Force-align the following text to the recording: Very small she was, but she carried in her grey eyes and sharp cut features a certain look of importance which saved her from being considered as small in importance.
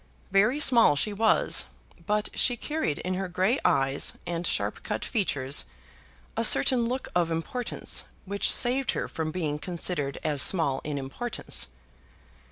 Very 0.31 0.59
small 0.59 0.95
she 0.95 1.13
was, 1.13 1.65
but 2.07 2.29
she 2.33 2.57
carried 2.57 2.97
in 2.97 3.13
her 3.13 3.27
grey 3.27 3.59
eyes 3.63 4.13
and 4.25 4.47
sharp 4.47 4.81
cut 4.81 5.05
features 5.05 5.65
a 6.35 6.43
certain 6.43 6.87
look 6.87 7.09
of 7.13 7.29
importance 7.29 8.05
which 8.25 8.51
saved 8.51 8.93
her 8.93 9.07
from 9.07 9.29
being 9.29 9.59
considered 9.59 10.17
as 10.23 10.41
small 10.41 10.81
in 10.83 10.97
importance. 10.97 11.67